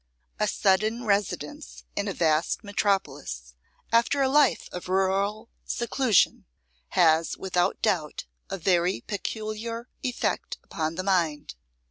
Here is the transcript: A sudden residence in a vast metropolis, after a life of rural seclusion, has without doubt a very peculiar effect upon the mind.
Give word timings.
A 0.39 0.47
sudden 0.47 1.03
residence 1.05 1.83
in 1.95 2.07
a 2.07 2.13
vast 2.15 2.63
metropolis, 2.63 3.53
after 3.91 4.23
a 4.23 4.29
life 4.29 4.67
of 4.71 4.89
rural 4.89 5.51
seclusion, 5.63 6.45
has 6.87 7.37
without 7.37 7.83
doubt 7.83 8.25
a 8.49 8.57
very 8.57 9.01
peculiar 9.01 9.89
effect 10.01 10.57
upon 10.63 10.95
the 10.95 11.03
mind. 11.03 11.53